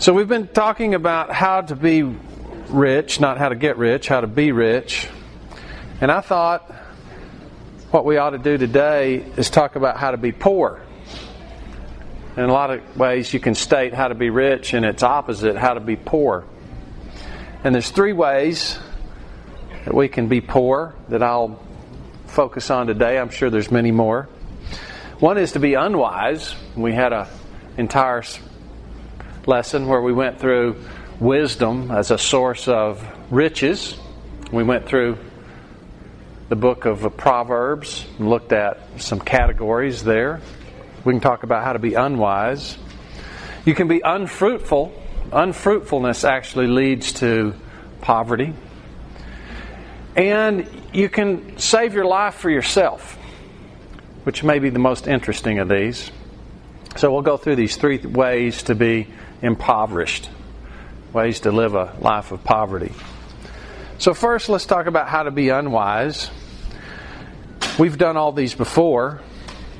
[0.00, 4.20] So, we've been talking about how to be rich, not how to get rich, how
[4.20, 5.08] to be rich.
[6.00, 6.70] And I thought
[7.90, 10.80] what we ought to do today is talk about how to be poor.
[12.36, 15.56] In a lot of ways, you can state how to be rich and its opposite,
[15.56, 16.44] how to be poor.
[17.64, 18.78] And there's three ways
[19.84, 21.60] that we can be poor that I'll
[22.28, 23.18] focus on today.
[23.18, 24.28] I'm sure there's many more.
[25.18, 26.54] One is to be unwise.
[26.76, 27.26] We had an
[27.76, 28.22] entire
[29.48, 30.76] lesson where we went through
[31.18, 33.98] wisdom as a source of riches.
[34.52, 35.16] We went through
[36.50, 40.42] the book of Proverbs and looked at some categories there.
[41.02, 42.76] We can talk about how to be unwise.
[43.64, 44.92] You can be unfruitful.
[45.32, 47.54] Unfruitfulness actually leads to
[48.02, 48.52] poverty.
[50.14, 53.16] And you can save your life for yourself,
[54.24, 56.10] which may be the most interesting of these.
[56.96, 59.06] So we'll go through these three ways to be
[59.42, 60.28] impoverished,
[61.12, 62.92] ways to live a life of poverty.
[63.98, 66.30] So, first, let's talk about how to be unwise.
[67.78, 69.20] We've done all these before,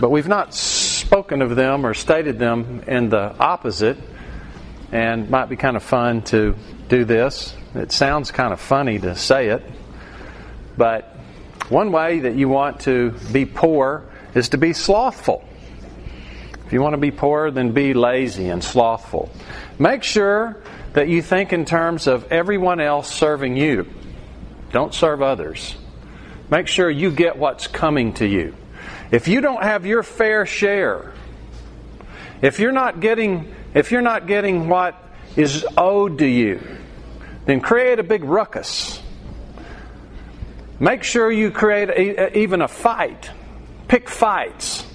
[0.00, 3.98] but we've not spoken of them or stated them in the opposite,
[4.92, 6.54] and might be kind of fun to
[6.88, 7.54] do this.
[7.74, 9.62] It sounds kind of funny to say it,
[10.76, 11.16] but
[11.68, 15.44] one way that you want to be poor is to be slothful.
[16.66, 19.30] If you want to be poor, then be lazy and slothful.
[19.78, 20.56] Make sure
[20.94, 23.86] that you think in terms of everyone else serving you.
[24.72, 25.76] Don't serve others.
[26.50, 28.56] Make sure you get what's coming to you.
[29.12, 31.12] If you don't have your fair share,
[32.42, 35.00] if you're not getting if you're not getting what
[35.36, 36.60] is owed to you,
[37.44, 39.00] then create a big ruckus.
[40.80, 43.30] Make sure you create a, even a fight.
[43.86, 44.85] Pick fights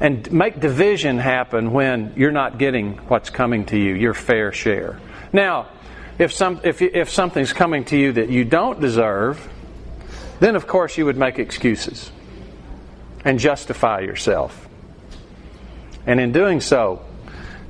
[0.00, 4.98] and make division happen when you're not getting what's coming to you, your fair share.
[5.32, 5.68] Now,
[6.18, 9.48] if, some, if, if something's coming to you that you don't deserve,
[10.40, 12.10] then of course you would make excuses
[13.24, 14.68] and justify yourself.
[16.06, 17.04] And in doing so,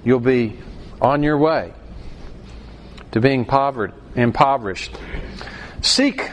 [0.04, 0.58] you'll be
[1.00, 1.72] on your way
[3.12, 3.46] to being
[4.14, 4.98] impoverished.
[5.80, 6.30] Seek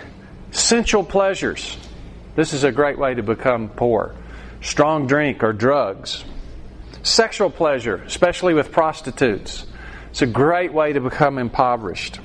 [0.52, 1.78] sensual pleasures.
[2.36, 4.14] This is a great way to become poor
[4.66, 6.26] strong drink or drugs,
[7.04, 9.66] sexual pleasure, especially with prostitutes.
[10.10, 12.20] It's a great way to become impoverished.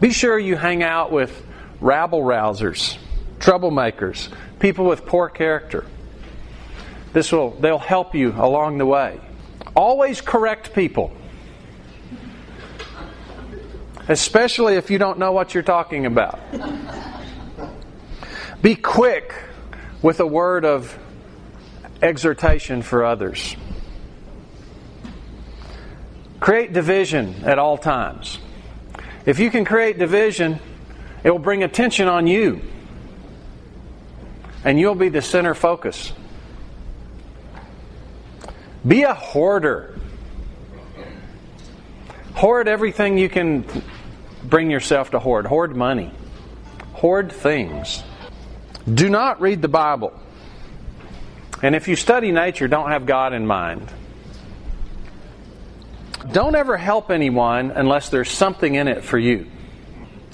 [0.00, 1.44] Be sure you hang out with
[1.80, 2.98] rabble rousers,
[3.38, 4.28] troublemakers,
[4.60, 5.86] people with poor character.
[7.14, 9.18] This will they'll help you along the way.
[9.74, 11.16] Always correct people.
[14.06, 16.38] Especially if you don't know what you're talking about.
[18.60, 19.32] Be quick
[20.04, 20.98] with a word of
[22.02, 23.56] exhortation for others.
[26.40, 28.38] Create division at all times.
[29.24, 30.60] If you can create division,
[31.22, 32.60] it will bring attention on you.
[34.62, 36.12] And you'll be the center focus.
[38.86, 39.98] Be a hoarder.
[42.34, 43.64] Hoard everything you can
[44.42, 45.46] bring yourself to hoard.
[45.46, 46.12] Hoard money.
[46.92, 48.02] Hoard things.
[48.92, 50.12] Do not read the Bible.
[51.62, 53.90] And if you study nature, don't have God in mind.
[56.30, 59.50] Don't ever help anyone unless there's something in it for you.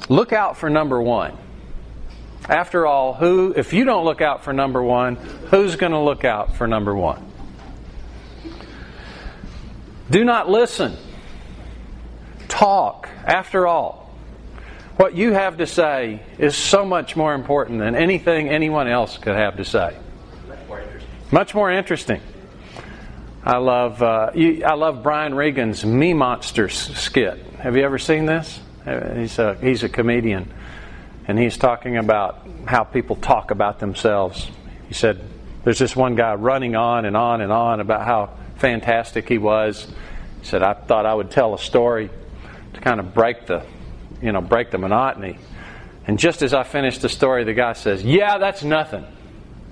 [0.09, 1.37] Look out for number one.
[2.49, 5.17] After all, who if you don't look out for number one,
[5.51, 7.31] who's going to look out for number one?
[10.11, 10.97] Do not listen.
[12.49, 13.09] Talk.
[13.25, 14.00] After all,
[15.01, 19.35] what you have to say is so much more important than anything anyone else could
[19.35, 19.97] have to say.
[20.47, 21.11] Much more interesting.
[21.33, 22.21] Much more interesting.
[23.43, 27.39] I love uh, you, I love Brian Regan's Me Monsters skit.
[27.61, 28.61] Have you ever seen this?
[28.85, 30.53] Uh, he's a he's a comedian,
[31.27, 34.51] and he's talking about how people talk about themselves.
[34.87, 35.19] He said,
[35.65, 39.87] "There's this one guy running on and on and on about how fantastic he was."
[40.43, 42.11] He said, "I thought I would tell a story
[42.75, 43.65] to kind of break the
[44.23, 45.39] you know, break the monotony.
[46.07, 49.05] And just as I finished the story, the guy says, Yeah, that's nothing.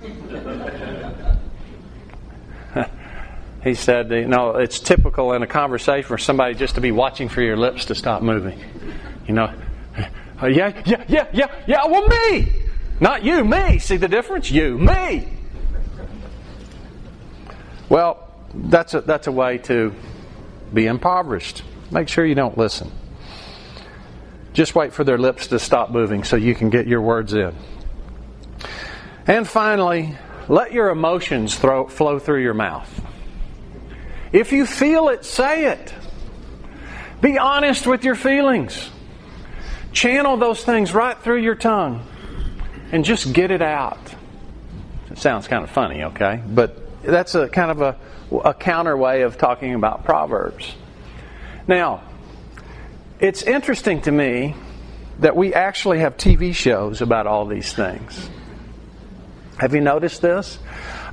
[3.65, 7.29] he said, You know, it's typical in a conversation for somebody just to be watching
[7.29, 8.59] for your lips to stop moving.
[9.27, 9.53] You know,
[10.43, 12.53] yeah, yeah, yeah, yeah, yeah, well, me!
[13.01, 13.79] Not you, me.
[13.79, 14.51] See the difference?
[14.51, 15.29] You, me.
[17.89, 19.95] Well, that's a, that's a way to
[20.75, 21.63] be impoverished.
[21.91, 22.91] Make sure you don't listen.
[24.59, 27.55] Just wait for their lips to stop moving so you can get your words in.
[29.25, 30.19] And finally,
[30.49, 32.91] let your emotions throw, flow through your mouth.
[34.33, 35.95] If you feel it, say it.
[37.21, 38.91] Be honest with your feelings.
[39.93, 42.05] Channel those things right through your tongue
[42.91, 44.13] and just get it out.
[45.09, 46.43] It sounds kind of funny, okay?
[46.45, 47.97] But that's a kind of a,
[48.41, 50.75] a counter way of talking about Proverbs.
[51.69, 52.03] Now,
[53.21, 54.55] it's interesting to me
[55.19, 58.31] that we actually have TV shows about all these things.
[59.59, 60.59] Have you noticed this?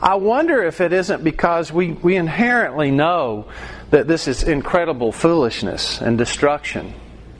[0.01, 3.47] I wonder if it isn't because we, we inherently know
[3.89, 6.93] that this is incredible foolishness and destruction,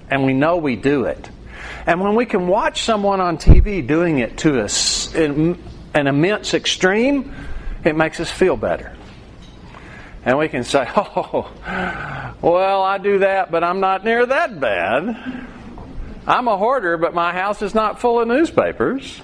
[0.09, 1.29] and we know we do it.
[1.85, 5.61] And when we can watch someone on TV doing it to us in
[5.93, 7.35] an immense extreme,
[7.83, 8.95] it makes us feel better.
[10.25, 11.51] And we can say, oh,
[12.41, 15.47] well, I do that, but I'm not near that bad.
[16.27, 19.21] I'm a hoarder, but my house is not full of newspapers.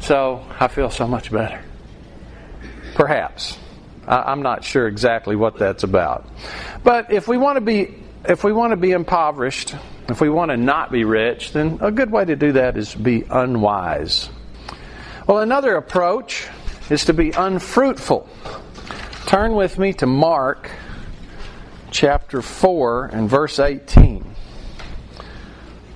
[0.00, 1.62] So I feel so much better.
[2.94, 3.58] Perhaps.
[4.06, 6.28] I'm not sure exactly what that's about.
[6.82, 7.94] But if we want to be
[8.28, 9.74] if we want to be impoverished,
[10.08, 12.94] if we want to not be rich, then a good way to do that is
[12.94, 14.30] be unwise.
[15.26, 16.48] Well, another approach
[16.90, 18.28] is to be unfruitful.
[19.26, 20.70] Turn with me to Mark
[21.90, 24.34] chapter 4 and verse 18.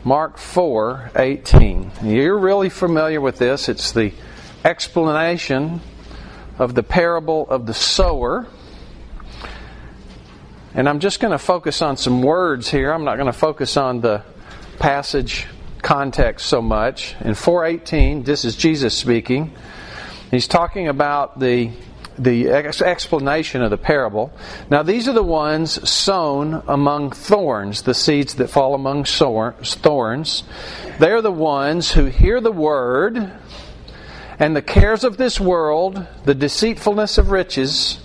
[0.05, 1.90] Mark 4 18.
[2.05, 3.69] You're really familiar with this.
[3.69, 4.12] It's the
[4.64, 5.81] explanation
[6.58, 8.46] of the parable of the sower.
[10.73, 12.93] And I'm just going to focus on some words here.
[12.93, 14.23] I'm not going to focus on the
[14.78, 15.46] passage
[15.82, 17.17] context so much.
[17.20, 19.52] In 418, this is Jesus speaking.
[20.31, 21.73] He's talking about the
[22.18, 24.32] the explanation of the parable.
[24.70, 30.42] Now, these are the ones sown among thorns, the seeds that fall among thorns.
[30.98, 33.32] They are the ones who hear the word,
[34.38, 37.98] and the cares of this world, the deceitfulness of riches,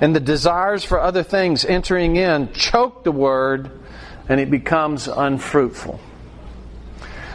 [0.00, 3.70] and the desires for other things entering in choke the word,
[4.28, 6.00] and it becomes unfruitful.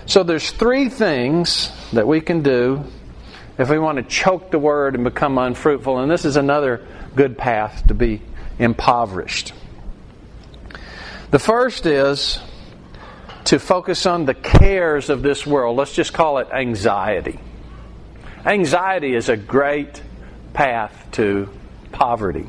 [0.05, 2.83] So, there's three things that we can do
[3.61, 5.99] if we want to choke the word and become unfruitful.
[5.99, 6.83] And this is another
[7.15, 8.23] good path to be
[8.57, 9.53] impoverished.
[11.29, 12.39] The first is
[13.45, 15.77] to focus on the cares of this world.
[15.77, 17.39] Let's just call it anxiety.
[18.45, 20.01] Anxiety is a great
[20.53, 21.47] path to
[21.91, 22.47] poverty.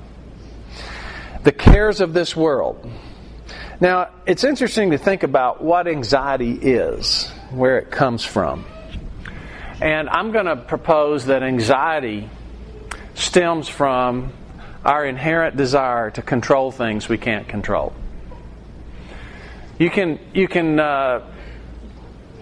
[1.45, 2.91] The cares of this world.
[3.83, 8.65] Now, it's interesting to think about what anxiety is, where it comes from.
[9.83, 12.31] And I'm going to propose that anxiety
[13.15, 14.33] stems from
[14.85, 17.93] our inherent desire to control things we can't control.
[19.81, 21.27] You can, you can uh,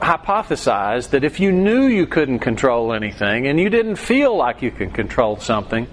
[0.01, 4.71] hypothesize that if you knew you couldn't control anything and you didn't feel like you
[4.71, 5.87] could control something,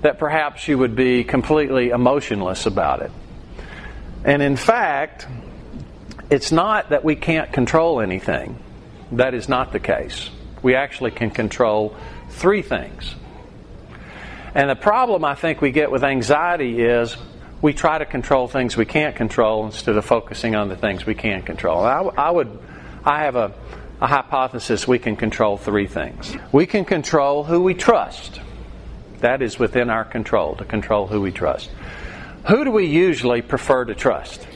[0.00, 3.10] that perhaps you would be completely emotionless about it.
[4.24, 5.26] And in fact,
[6.30, 8.58] it's not that we can't control anything.
[9.12, 10.30] That is not the case
[10.66, 11.94] we actually can control
[12.28, 13.14] three things.
[14.52, 17.16] And the problem I think we get with anxiety is
[17.62, 21.14] we try to control things we can't control instead of focusing on the things we
[21.14, 21.84] can control.
[21.84, 22.58] I, I would,
[23.04, 23.54] I have a,
[24.00, 26.36] a hypothesis we can control three things.
[26.50, 28.40] We can control who we trust.
[29.20, 31.70] That is within our control to control who we trust.
[32.48, 34.48] Who do we usually prefer to trust?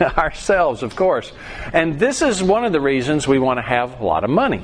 [0.18, 1.32] ourselves, of course.
[1.72, 4.62] And this is one of the reasons we want to have a lot of money.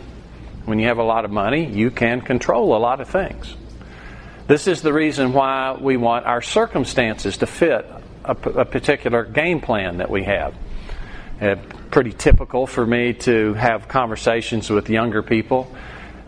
[0.65, 3.55] When you have a lot of money, you can control a lot of things.
[4.47, 7.87] This is the reason why we want our circumstances to fit
[8.25, 10.55] a, a particular game plan that we have.
[11.41, 11.61] It's
[11.91, 15.75] pretty typical for me to have conversations with younger people,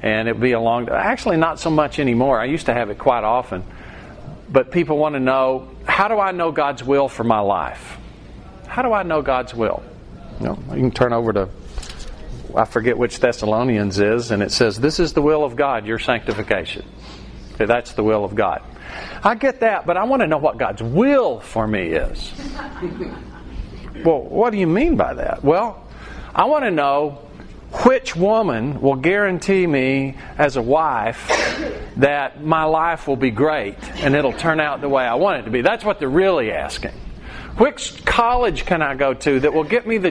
[0.03, 0.89] and it would be a long.
[0.89, 2.41] Actually, not so much anymore.
[2.41, 3.65] I used to have it quite often,
[4.51, 7.96] but people want to know how do I know God's will for my life?
[8.76, 9.83] How do I know God's will?
[10.38, 11.49] You, know, you can turn over to,
[12.54, 15.99] I forget which Thessalonians is, and it says, This is the will of God, your
[15.99, 16.85] sanctification.
[17.54, 18.62] Okay, that's the will of God.
[19.25, 22.33] I get that, but I want to know what God's will for me is.
[24.04, 25.42] well, what do you mean by that?
[25.42, 25.83] Well,
[26.35, 27.12] I want to know
[27.87, 31.28] which woman will guarantee me as a wife
[31.97, 35.45] that my life will be great and it'll turn out the way I want it
[35.45, 35.62] to be.
[35.62, 36.92] That's what they're really asking.
[37.59, 40.05] Which college can I go to that will get me the